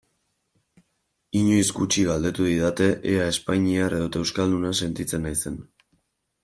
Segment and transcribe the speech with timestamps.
[1.41, 5.63] Inoiz gutxi galdetu didate ea espainiar edota euskalduna sentitzen naizen.